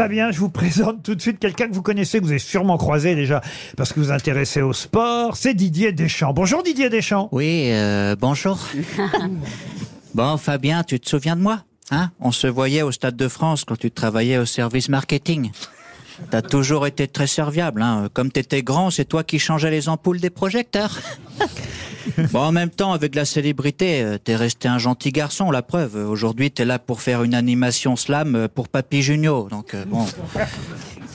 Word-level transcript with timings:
Fabien, 0.00 0.30
je 0.30 0.38
vous 0.38 0.48
présente 0.48 1.02
tout 1.02 1.14
de 1.14 1.20
suite 1.20 1.38
quelqu'un 1.38 1.68
que 1.68 1.74
vous 1.74 1.82
connaissez, 1.82 2.20
que 2.20 2.24
vous 2.24 2.30
avez 2.30 2.38
sûrement 2.38 2.78
croisé 2.78 3.14
déjà, 3.14 3.42
parce 3.76 3.92
que 3.92 4.00
vous 4.00 4.06
vous 4.06 4.12
intéressez 4.12 4.62
au 4.62 4.72
sport. 4.72 5.36
C'est 5.36 5.52
Didier 5.52 5.92
Deschamps. 5.92 6.32
Bonjour 6.32 6.62
Didier 6.62 6.88
Deschamps. 6.88 7.28
Oui, 7.32 7.66
euh, 7.70 8.16
bonjour. 8.18 8.58
bon, 10.14 10.38
Fabien, 10.38 10.84
tu 10.84 10.98
te 10.98 11.06
souviens 11.06 11.36
de 11.36 11.42
moi 11.42 11.64
hein? 11.90 12.12
On 12.18 12.32
se 12.32 12.46
voyait 12.46 12.80
au 12.80 12.92
Stade 12.92 13.14
de 13.14 13.28
France 13.28 13.66
quand 13.66 13.76
tu 13.76 13.90
travaillais 13.90 14.38
au 14.38 14.46
service 14.46 14.88
marketing. 14.88 15.50
T'as 16.30 16.40
toujours 16.40 16.86
été 16.86 17.06
très 17.06 17.26
serviable. 17.26 17.82
Hein. 17.82 18.08
Comme 18.14 18.32
t'étais 18.32 18.62
grand, 18.62 18.88
c'est 18.88 19.04
toi 19.04 19.22
qui 19.22 19.38
changeais 19.38 19.70
les 19.70 19.90
ampoules 19.90 20.20
des 20.20 20.30
projecteurs. 20.30 20.98
Bon, 22.32 22.40
en 22.40 22.52
même 22.52 22.70
temps, 22.70 22.92
avec 22.92 23.14
la 23.14 23.24
célébrité, 23.24 24.02
euh, 24.02 24.18
t'es 24.18 24.36
resté 24.36 24.68
un 24.68 24.78
gentil 24.78 25.10
garçon, 25.12 25.50
la 25.50 25.62
preuve. 25.62 25.96
Aujourd'hui, 25.96 26.50
t'es 26.50 26.64
là 26.64 26.78
pour 26.78 27.00
faire 27.02 27.22
une 27.22 27.34
animation 27.34 27.96
slam 27.96 28.34
euh, 28.36 28.48
pour 28.52 28.68
Papy 28.68 29.02
Junio. 29.02 29.48
Donc, 29.50 29.74
euh, 29.74 29.84
bon. 29.86 30.06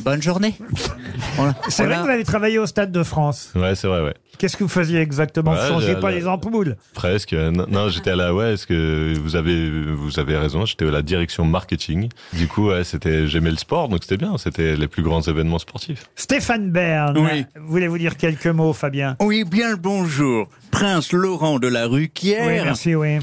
Bonne 0.04 0.22
journée. 0.22 0.54
C'est 1.70 1.86
vrai 1.86 1.96
que 1.96 2.02
vous 2.02 2.10
avez 2.10 2.24
travaillé 2.24 2.60
au 2.60 2.66
Stade 2.68 2.92
de 2.92 3.02
France. 3.04 3.52
Ouais, 3.56 3.74
c'est 3.76 3.88
vrai, 3.88 4.02
ouais. 4.04 4.14
Qu'est-ce 4.38 4.58
que 4.58 4.64
vous 4.66 4.70
faisiez 4.70 5.00
exactement 5.00 5.54
Vous 5.54 5.58
Ouais, 5.62 5.68
changez 5.70 5.88
j'ai- 5.88 5.96
pas 6.00 6.12
la- 6.12 6.18
les 6.18 6.28
ampoules 6.28 6.76
Presque. 6.94 7.32
Euh, 7.34 7.52
Non, 7.52 7.66
non, 7.70 7.90
j'étais 7.90 8.12
à 8.12 8.16
la 8.18 8.34
ouais, 8.34 8.54
est-ce 8.54 8.68
que 8.68 9.18
vous 9.18 9.36
avez 9.38 9.72
vous 9.94 10.20
avez 10.20 10.38
raison, 10.38 10.66
j'étais 10.66 10.86
à 10.86 10.92
la 10.92 11.02
direction 11.02 11.46
marketing. 11.46 12.10
Du 12.34 12.48
coup, 12.48 12.68
ouais, 12.70 12.84
c'était 12.84 13.28
j'aimais 13.28 13.50
le 13.52 13.58
sport, 13.58 13.88
donc 13.88 14.04
c'était 14.04 14.18
bien, 14.18 14.38
c'était 14.38 14.76
les 14.76 14.88
plus 14.88 15.04
grands 15.04 15.22
événements 15.22 15.58
sportifs. 15.60 16.06
Stéphane 16.16 16.70
Bern, 16.70 17.18
Oui. 17.18 17.46
voulez-vous 17.62 17.98
dire 17.98 18.18
quelques 18.18 18.48
mots, 18.48 18.74
Fabien? 18.74 19.16
Oui, 19.22 19.46
bien 19.46 19.70
le 19.72 19.78
bonjour. 19.78 20.50
Prince 20.76 21.14
Laurent 21.14 21.58
de 21.58 21.70
la 21.70 21.88
Oui, 21.88 22.02
Ruquière 22.02 22.66
merci, 22.66 22.96
oui. 22.96 23.20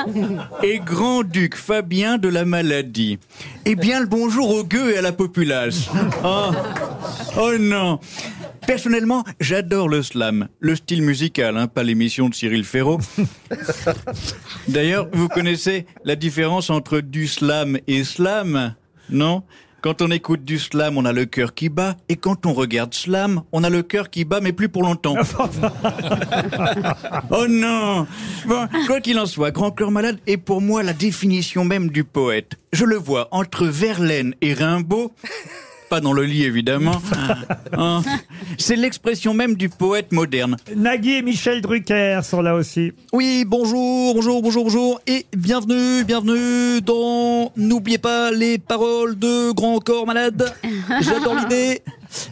et 0.64 0.80
grand-duc 0.80 1.54
Fabien 1.54 2.18
de 2.18 2.26
la 2.26 2.44
Maladie. 2.44 3.20
Et 3.64 3.76
bien 3.76 4.00
le 4.00 4.06
bonjour 4.06 4.50
aux 4.50 4.64
gueux 4.64 4.94
et 4.94 4.98
à 4.98 5.02
la 5.02 5.12
populace. 5.12 5.88
Oh, 6.24 6.50
oh 7.36 7.52
non. 7.60 8.00
Personnellement, 8.66 9.22
j'adore 9.38 9.88
le 9.88 10.02
slam, 10.02 10.48
le 10.58 10.74
style 10.74 11.02
musical, 11.02 11.56
hein, 11.56 11.68
pas 11.68 11.84
l'émission 11.84 12.28
de 12.28 12.34
Cyril 12.34 12.64
Ferraud. 12.64 12.98
D'ailleurs, 14.68 15.06
vous 15.12 15.28
connaissez 15.28 15.86
la 16.04 16.16
différence 16.16 16.68
entre 16.68 16.98
du 16.98 17.28
slam 17.28 17.78
et 17.86 18.02
slam, 18.02 18.74
non? 19.08 19.44
Quand 19.80 20.02
on 20.02 20.10
écoute 20.10 20.44
du 20.44 20.58
slam, 20.58 20.98
on 20.98 21.04
a 21.04 21.12
le 21.12 21.24
cœur 21.24 21.54
qui 21.54 21.68
bat, 21.68 21.96
et 22.08 22.16
quand 22.16 22.46
on 22.46 22.52
regarde 22.52 22.94
slam, 22.94 23.42
on 23.52 23.62
a 23.62 23.70
le 23.70 23.82
cœur 23.84 24.10
qui 24.10 24.24
bat, 24.24 24.40
mais 24.40 24.52
plus 24.52 24.68
pour 24.68 24.82
longtemps. 24.82 25.14
Oh 27.30 27.46
non 27.48 28.06
Bon, 28.46 28.66
quoi 28.86 29.00
qu'il 29.00 29.18
en 29.18 29.26
soit, 29.26 29.50
Grand 29.50 29.70
Cœur 29.70 29.90
Malade 29.90 30.18
est 30.26 30.36
pour 30.36 30.60
moi 30.60 30.82
la 30.82 30.92
définition 30.92 31.64
même 31.64 31.90
du 31.90 32.02
poète. 32.04 32.56
Je 32.72 32.84
le 32.84 32.96
vois 32.96 33.28
entre 33.30 33.66
Verlaine 33.66 34.34
et 34.40 34.54
Rimbaud. 34.54 35.12
Pas 35.88 36.00
dans 36.00 36.12
le 36.12 36.24
lit, 36.24 36.44
évidemment. 36.44 37.00
Hein. 37.72 38.02
C'est 38.56 38.76
l'expression 38.76 39.34
même 39.34 39.54
du 39.54 39.68
poète 39.68 40.10
moderne. 40.10 40.56
Nagui 40.74 41.16
et 41.16 41.22
Michel 41.22 41.60
Drucker 41.60 42.20
sont 42.24 42.40
là 42.40 42.54
aussi. 42.54 42.92
Oui, 43.12 43.44
bonjour, 43.46 44.14
bonjour, 44.14 44.42
bonjour, 44.42 44.64
bonjour, 44.64 45.00
et 45.06 45.26
bienvenue, 45.36 46.02
bienvenue 46.04 46.80
dans 46.80 47.52
N'oubliez 47.56 47.98
pas 47.98 48.30
les 48.32 48.58
paroles 48.58 49.18
de 49.18 49.52
Grand 49.52 49.78
Corps 49.78 50.06
Malade. 50.06 50.52
J'adore 51.02 51.36
l'idée. 51.36 51.82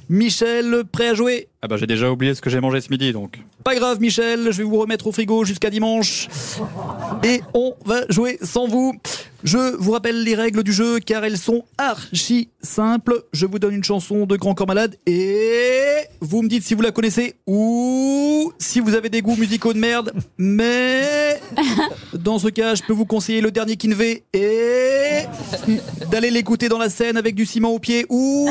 Michel, 0.08 0.84
prêt 0.90 1.08
à 1.08 1.14
jouer 1.14 1.48
Ah 1.62 1.68
bah 1.68 1.76
j'ai 1.76 1.86
déjà 1.86 2.10
oublié 2.10 2.34
ce 2.34 2.40
que 2.40 2.50
j'ai 2.50 2.60
mangé 2.60 2.80
ce 2.80 2.90
midi, 2.90 3.12
donc. 3.12 3.38
Pas 3.62 3.74
grave, 3.74 4.00
Michel, 4.00 4.50
je 4.52 4.58
vais 4.58 4.64
vous 4.64 4.78
remettre 4.78 5.06
au 5.06 5.12
frigo 5.12 5.44
jusqu'à 5.44 5.70
dimanche. 5.70 6.28
Et 7.24 7.42
on 7.52 7.74
va 7.84 8.02
jouer 8.08 8.38
sans 8.42 8.66
vous. 8.66 8.94
Je 9.44 9.76
vous 9.76 9.92
rappelle 9.92 10.22
les 10.22 10.34
règles 10.34 10.62
du 10.62 10.72
jeu 10.72 10.98
car 10.98 11.24
elles 11.24 11.38
sont 11.38 11.64
archi 11.78 12.48
simples. 12.62 13.24
Je 13.32 13.46
vous 13.46 13.58
donne 13.58 13.74
une 13.74 13.84
chanson 13.84 14.26
de 14.26 14.36
Grand 14.36 14.54
Corps 14.54 14.66
Malade 14.66 14.96
et 15.06 15.98
vous 16.20 16.42
me 16.42 16.48
dites 16.48 16.64
si 16.64 16.74
vous 16.74 16.82
la 16.82 16.90
connaissez 16.90 17.34
ou 17.46 18.52
si 18.58 18.80
vous 18.80 18.94
avez 18.94 19.08
des 19.08 19.22
goûts 19.22 19.36
musicaux 19.36 19.72
de 19.72 19.78
merde. 19.78 20.12
Mais 20.38 21.40
dans 22.14 22.38
ce 22.38 22.48
cas, 22.48 22.74
je 22.74 22.82
peux 22.82 22.92
vous 22.92 23.06
conseiller 23.06 23.40
le 23.40 23.50
dernier 23.50 23.76
Kinvé 23.76 24.24
et 24.32 24.95
d'aller 26.10 26.30
l'écouter 26.30 26.68
dans 26.68 26.78
la 26.78 26.88
scène 26.90 27.16
avec 27.16 27.34
du 27.34 27.46
ciment 27.46 27.70
au 27.70 27.78
pied 27.78 28.06
ou 28.08 28.48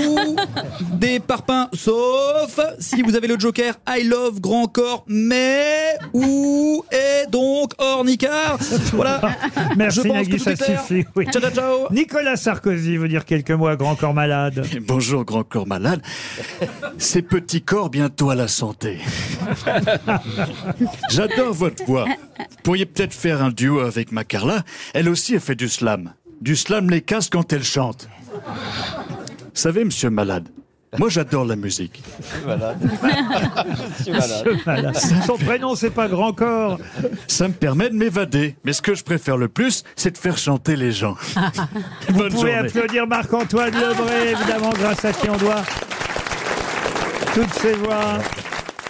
des 0.94 1.20
parpaings, 1.20 1.68
sauf 1.74 2.60
si 2.80 3.02
vous 3.02 3.16
avez 3.16 3.28
le 3.28 3.40
Joker 3.40 3.76
I 3.88 4.04
Love 4.04 4.40
Grand 4.40 4.68
Corps, 4.68 5.04
mais 5.08 5.96
ou 6.14 6.84
et 6.92 7.30
donc 7.30 7.72
Ornicard. 7.78 8.58
Voilà. 8.94 9.22
Merci 9.78 10.00
Je 10.04 10.08
pense 10.08 10.14
Nagui, 10.18 10.30
que 10.32 10.38
tout 10.38 10.44
ça 10.44 10.52
est 10.52 10.56
clair. 10.56 10.82
suffit. 10.82 11.06
oui. 11.16 11.26
Ciao, 11.32 11.42
ciao, 11.42 11.52
ciao. 11.52 11.88
Nicolas 11.92 12.36
Sarkozy 12.38 12.98
veut 12.98 13.08
dire 13.08 13.26
quelques 13.26 13.52
mots 13.52 13.68
à 13.68 13.76
Grand 13.76 13.96
Corps 13.96 14.14
Malade. 14.14 14.66
Bonjour 14.88 15.24
grand 15.26 15.44
corps 15.44 15.68
malade. 15.68 16.02
Ces 16.98 17.22
petits 17.22 17.62
corps 17.62 17.90
bientôt 17.90 18.30
à 18.30 18.36
la 18.36 18.48
santé. 18.48 19.00
J'adore 21.10 21.54
votre 21.54 21.84
voix. 21.86 22.06
Vous 22.06 22.46
pourriez 22.64 22.86
peut-être 22.86 23.14
faire 23.14 23.44
un 23.44 23.50
duo 23.52 23.80
avec 23.80 24.12
ma 24.12 24.24
Carla. 24.24 24.64
Elle 24.94 25.10
aussi 25.10 25.36
a 25.36 25.40
fait 25.40 25.56
du 25.56 25.70
slam. 25.70 26.14
Du 26.46 26.56
slam 26.56 26.92
les 26.92 27.02
casse 27.02 27.28
quand 27.32 27.52
elle 27.54 27.64
chante. 27.64 28.08
Vous 28.32 29.50
savez, 29.56 29.84
monsieur 29.84 30.12
malade, 30.12 30.48
moi 31.00 31.10
j'adore 31.10 31.44
la 31.44 31.56
musique. 31.56 32.04
Malade. 32.46 32.78
Son 35.26 35.38
prénom, 35.40 35.74
c'est 35.74 35.90
pas 35.90 36.08
Grand 36.08 36.34
Corps. 36.34 36.78
Ça 37.28 37.48
me 37.48 37.54
permet 37.54 37.90
de 37.90 37.96
m'évader. 37.96 38.58
Mais 38.64 38.74
ce 38.74 38.84
que 38.84 38.94
je 38.94 39.04
préfère 39.04 39.38
le 39.38 39.48
plus, 39.48 39.84
c'est 39.96 40.12
de 40.12 40.20
faire 40.20 40.38
chanter 40.38 40.76
les 40.76 40.92
gens. 40.92 41.16
Bonne 42.12 42.30
Vous 42.30 42.36
pouvez 42.38 42.52
journée. 42.54 42.70
applaudir 42.70 43.08
Marc-Antoine 43.08 43.74
Lebré, 43.74 44.30
évidemment, 44.34 44.70
grâce 44.70 45.04
à 45.04 45.14
qui 45.14 45.28
on 45.28 45.38
doit 45.38 45.64
toutes 47.34 47.54
ces 47.56 47.74
voix. 47.74 48.20